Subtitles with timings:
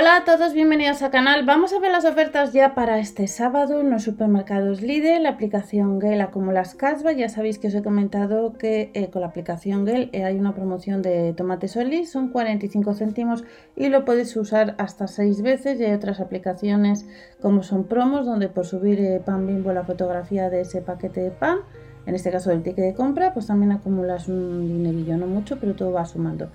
[0.00, 1.44] Hola a todos, bienvenidos al canal.
[1.44, 5.98] Vamos a ver las ofertas ya para este sábado en los supermercados Lidl, la aplicación
[5.98, 7.16] Gale como las casvas.
[7.16, 10.54] Ya sabéis que os he comentado que eh, con la aplicación Gale eh, hay una
[10.54, 13.42] promoción de tomate solís, son 45 céntimos
[13.74, 15.80] y lo podéis usar hasta 6 veces.
[15.80, 17.04] Y hay otras aplicaciones
[17.42, 21.32] como son promos, donde por subir eh, pan bimbo la fotografía de ese paquete de
[21.32, 21.58] pan,
[22.06, 25.74] en este caso el ticket de compra, pues también acumulas un dinerillo, no mucho, pero
[25.74, 26.50] todo va sumando.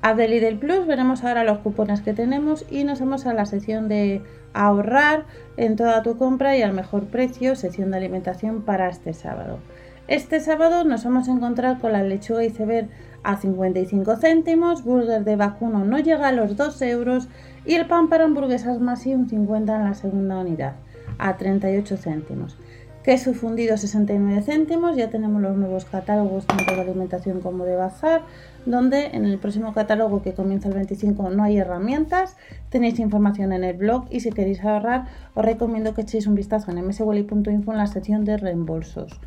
[0.00, 3.88] A del Plus veremos ahora los cupones que tenemos y nos vamos a la sección
[3.88, 4.22] de
[4.54, 5.24] ahorrar
[5.56, 9.58] en toda tu compra y al mejor precio, sección de alimentación para este sábado.
[10.06, 12.88] Este sábado nos vamos a encontrar con la lechuga iceberg
[13.24, 17.28] a 55 céntimos, burger de vacuno no llega a los 2 euros
[17.66, 20.76] y el pan para hamburguesas más y un 50 en la segunda unidad
[21.18, 22.56] a 38 céntimos.
[23.08, 28.20] Queso fundido 69 céntimos, ya tenemos los nuevos catálogos tanto de alimentación como de bazar,
[28.66, 32.36] donde en el próximo catálogo que comienza el 25 no hay herramientas,
[32.68, 36.70] tenéis información en el blog y si queréis ahorrar os recomiendo que echéis un vistazo
[36.70, 39.18] en mswally.info en la sección de reembolsos.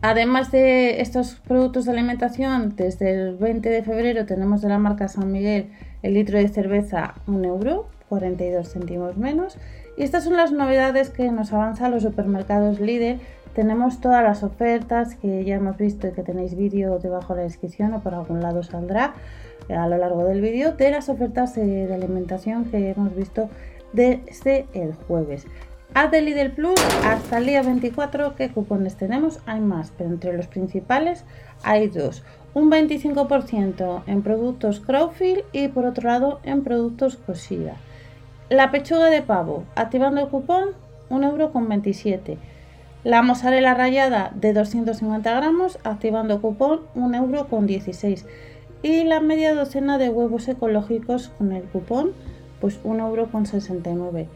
[0.00, 5.08] Además de estos productos de alimentación, desde el 20 de febrero tenemos de la marca
[5.08, 5.72] San Miguel
[6.04, 9.58] el litro de cerveza 1 euro, 42 céntimos menos.
[9.96, 13.18] Y estas son las novedades que nos avanzan los supermercados líder.
[13.54, 17.44] Tenemos todas las ofertas que ya hemos visto y que tenéis vídeo debajo de la
[17.48, 19.14] descripción o por algún lado saldrá
[19.68, 23.48] a lo largo del vídeo de las ofertas de alimentación que hemos visto
[23.92, 25.46] desde el jueves.
[25.94, 29.40] Haz Lidl Plus hasta el día 24, ¿qué cupones tenemos?
[29.46, 31.24] Hay más, pero entre los principales
[31.62, 32.22] hay dos.
[32.54, 37.76] Un 25% en productos Crowfield y por otro lado en productos Cosida.
[38.50, 40.70] La pechuga de pavo, activando el cupón,
[41.10, 42.38] 1,27€.
[43.04, 48.24] La mozzarella rallada de 250 gramos, activando cupón, 1,16€.
[48.82, 52.12] Y la media docena de huevos ecológicos con el cupón,
[52.58, 54.28] pues 1,69€.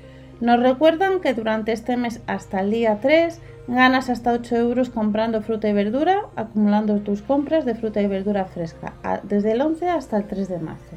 [0.42, 5.40] Nos recuerdan que durante este mes hasta el día 3 ganas hasta 8 euros comprando
[5.40, 10.18] fruta y verdura, acumulando tus compras de fruta y verdura fresca, desde el 11 hasta
[10.18, 10.96] el 3 de marzo.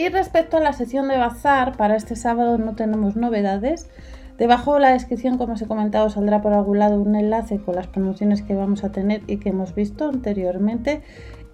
[0.00, 3.90] Y respecto a la sesión de bazar, para este sábado no tenemos novedades.
[4.38, 7.74] Debajo de la descripción, como os he comentado, saldrá por algún lado un enlace con
[7.74, 11.02] las promociones que vamos a tener y que hemos visto anteriormente.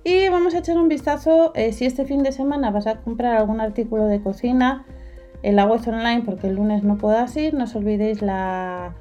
[0.05, 3.37] Y vamos a echar un vistazo eh, si este fin de semana vas a comprar
[3.37, 4.87] algún artículo de cocina
[5.43, 8.95] en la web online porque el lunes no puedas ir, no os olvidéis la,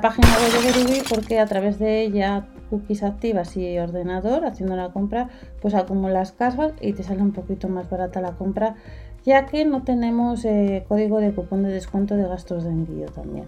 [0.00, 4.92] página web de Verubi porque a través de ella cookies activas y ordenador haciendo la
[4.92, 5.28] compra
[5.60, 8.76] pues acumulas cashback y te sale un poquito más barata la compra
[9.24, 13.46] ya que no tenemos eh, código de cupón de descuento de gastos de envío también.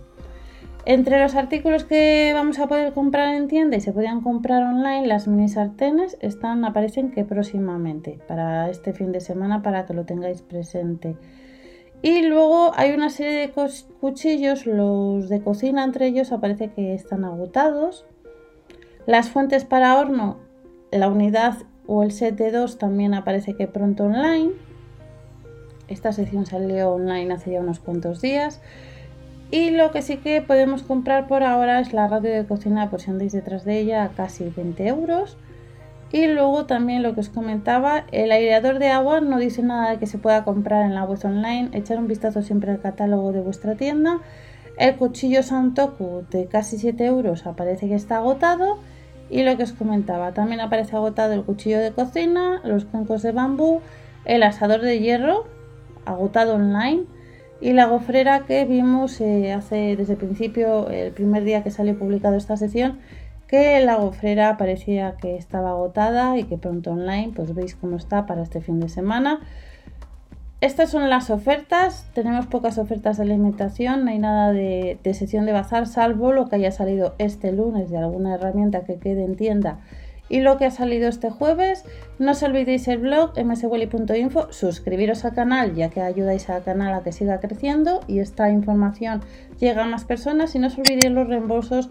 [0.89, 5.07] Entre los artículos que vamos a poder comprar en tienda y se podían comprar online,
[5.09, 10.05] las mini sartenes están, aparecen que próximamente para este fin de semana para que lo
[10.05, 11.17] tengáis presente.
[12.03, 12.36] Y luego
[12.79, 13.53] hay una serie de
[14.01, 18.05] cuchillos, los de cocina entre ellos aparece que están agotados.
[19.07, 20.37] Las fuentes para horno,
[20.91, 21.55] la unidad
[21.87, 24.51] o el set de dos también aparece que pronto online.
[25.89, 28.61] Esta sección salió online hace ya unos cuantos días.
[29.51, 33.01] Y lo que sí que podemos comprar por ahora es la radio de cocina, por
[33.01, 35.39] si andáis detrás de ella, a casi 20 euros.
[36.13, 39.99] Y luego también lo que os comentaba, el aireador de agua no dice nada de
[39.99, 43.41] que se pueda comprar en la web online, echar un vistazo siempre al catálogo de
[43.41, 44.21] vuestra tienda.
[44.79, 48.79] El cuchillo Santoku de casi 7 euros aparece que está agotado.
[49.29, 53.33] Y lo que os comentaba, también aparece agotado el cuchillo de cocina, los cuencos de
[53.33, 53.81] bambú,
[54.25, 55.47] el asador de hierro,
[56.05, 57.07] agotado online,
[57.61, 61.99] y la gofrera que vimos eh, hace desde el principio, el primer día que salió
[61.99, 63.01] publicado esta sección,
[63.49, 68.27] que la gofrera parecía que estaba agotada y que pronto online, pues veis cómo está
[68.27, 69.41] para este fin de semana.
[70.61, 75.45] Estas son las ofertas, tenemos pocas ofertas de alimentación, no hay nada de, de sección
[75.45, 79.37] de bazar, salvo lo que haya salido este lunes de alguna herramienta que quede en
[79.37, 79.81] tienda
[80.29, 81.85] y lo que ha salido este jueves.
[82.19, 87.03] No os olvidéis el blog mswelly.info, suscribiros al canal ya que ayudáis al canal a
[87.03, 88.01] que siga creciendo.
[88.07, 89.23] Y esta información
[89.59, 90.55] llega a más personas.
[90.55, 91.89] Y no os olvidéis los reembolsos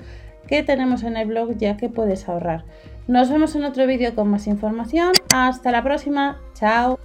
[0.47, 2.63] que tenemos en el blog ya que puedes ahorrar.
[3.07, 5.11] Nos vemos en otro vídeo con más información.
[5.33, 6.41] Hasta la próxima.
[6.53, 6.99] Chao.